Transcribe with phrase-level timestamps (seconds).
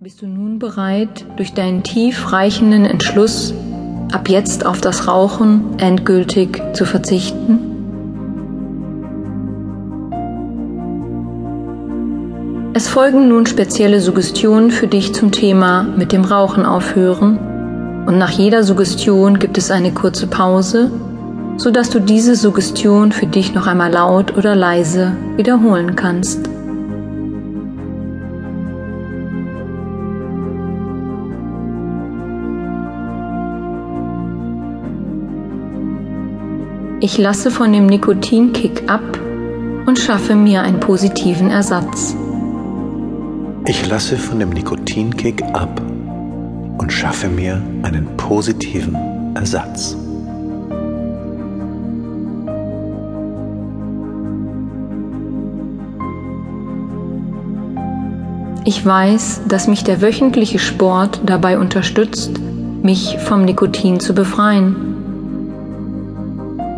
[0.00, 3.54] Bist du nun bereit, durch deinen tief reichenden Entschluss,
[4.12, 7.60] ab jetzt auf das Rauchen endgültig zu verzichten?
[12.74, 18.30] Es folgen nun spezielle Suggestionen für dich zum Thema mit dem Rauchen aufhören und nach
[18.30, 20.90] jeder Suggestion gibt es eine kurze Pause,
[21.56, 26.53] sodass du diese Suggestion für dich noch einmal laut oder leise wiederholen kannst.
[37.00, 39.18] Ich lasse von dem Nikotinkick ab
[39.86, 42.16] und schaffe mir einen positiven Ersatz.
[43.66, 45.82] Ich lasse von dem Nikotinkick ab
[46.78, 48.96] und schaffe mir einen positiven
[49.34, 49.96] Ersatz.
[58.64, 62.40] Ich weiß, dass mich der wöchentliche Sport dabei unterstützt,
[62.82, 64.93] mich vom Nikotin zu befreien.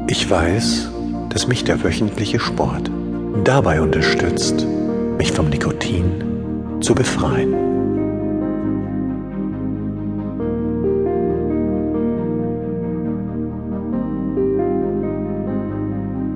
[0.08, 0.88] Ich weiß,
[1.30, 2.90] dass mich der wöchentliche Sport
[3.42, 4.64] dabei unterstützt,
[5.18, 6.22] mich vom Nikotin
[6.80, 7.54] zu befreien.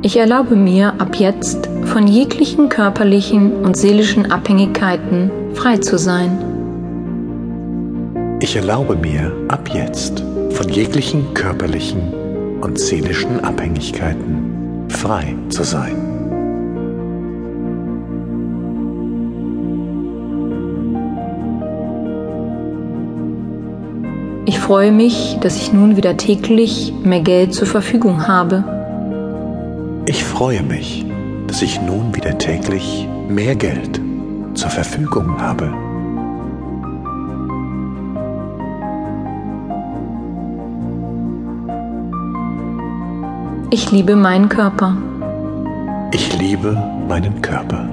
[0.03, 6.39] Ich erlaube mir ab jetzt von jeglichen körperlichen und seelischen Abhängigkeiten frei zu sein.
[8.41, 12.20] Ich erlaube mir ab jetzt von jeglichen körperlichen
[12.61, 15.97] und seelischen Abhängigkeiten frei zu sein.
[24.47, 28.65] Ich freue mich, dass ich nun wieder täglich mehr Geld zur Verfügung habe.
[30.07, 31.05] Ich freue mich,
[31.47, 34.01] dass ich nun wieder täglich mehr Geld
[34.55, 35.90] zur Verfügung habe.
[43.73, 44.97] Ich liebe meinen Körper.
[46.13, 46.77] Ich liebe
[47.09, 47.89] meinen Körper.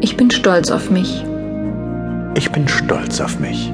[0.00, 1.22] Ich bin stolz auf mich.
[2.34, 3.70] Ich bin stolz auf mich.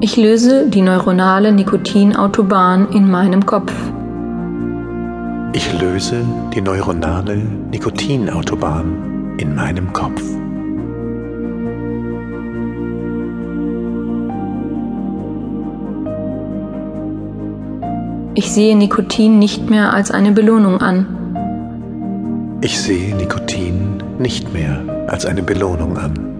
[0.00, 3.72] Ich löse die neuronale Nikotinautobahn in meinem Kopf.
[5.54, 6.24] Ich löse
[6.54, 10.22] die neuronale Nikotinautobahn in meinem Kopf.
[18.34, 21.06] Ich sehe Nikotin nicht mehr als eine Belohnung an.
[22.62, 26.31] Ich sehe Nikotin nicht mehr als eine Belohnung an.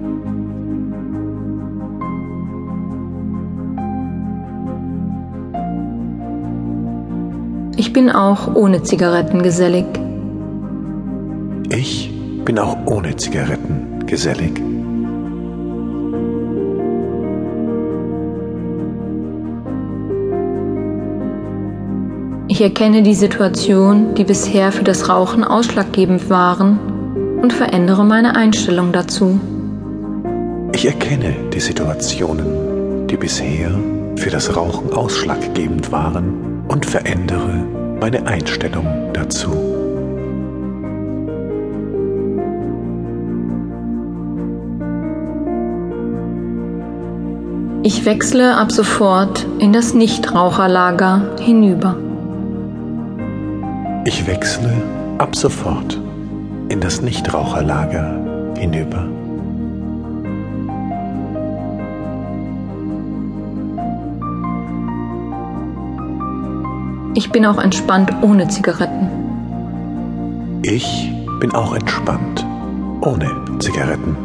[7.83, 9.85] Ich bin auch ohne Zigaretten gesellig.
[11.69, 12.13] Ich
[12.45, 14.53] bin auch ohne Zigaretten gesellig.
[22.47, 26.79] Ich erkenne die Situation, die bisher für das Rauchen ausschlaggebend waren,
[27.43, 29.41] und verändere meine Einstellung dazu.
[30.73, 33.73] Ich erkenne die Situationen, die bisher
[34.15, 37.67] für das Rauchen ausschlaggebend waren und verändere
[38.01, 39.51] meine Einstellung dazu.
[47.85, 51.97] Ich wechsle ab sofort in das Nichtraucherlager hinüber.
[54.05, 54.73] Ich wechsle
[55.19, 56.01] ab sofort
[56.69, 59.22] in das Nichtraucherlager hinüber.
[67.15, 69.11] Ich bin auch entspannt ohne Zigaretten.
[70.63, 72.47] Ich bin auch entspannt
[73.03, 74.17] ohne Zigaretten.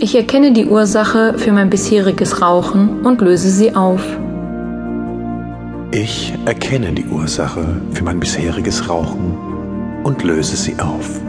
[0.00, 4.02] Ich erkenne die Ursache für mein bisheriges Rauchen und löse sie auf.
[5.92, 9.36] Ich erkenne die Ursache für mein bisheriges Rauchen
[10.02, 11.27] und löse sie auf.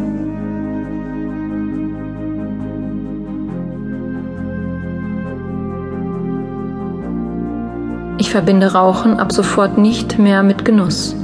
[8.29, 11.15] Ich verbinde Rauchen ab sofort nicht mehr mit Genuss.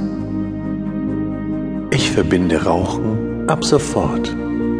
[1.92, 4.34] Ich verbinde Rauchen ab sofort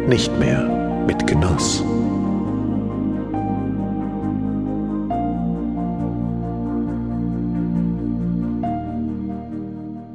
[0.09, 1.85] nicht mehr mit Genuss.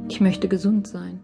[0.07, 1.19] Ich möchte gesund sein.